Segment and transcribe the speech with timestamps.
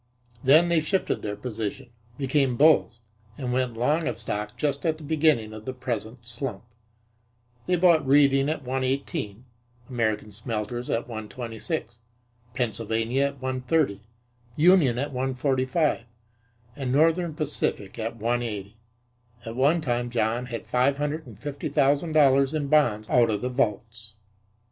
[0.43, 3.03] Then they shifted their position, became bulls
[3.37, 6.63] and went long of stock just at the beginning of the present slump.
[7.67, 9.45] They bought Reading at 118,
[9.91, 11.99] American Smelters at 126,
[12.55, 14.01] Pennsylvania at 130,
[14.55, 16.05] Union at 145,
[16.75, 18.75] and Northern Pacific at 180.
[19.45, 23.41] At one time John had five hundred and fifty thousand dollars in bonds out of
[23.41, 24.15] the vaults.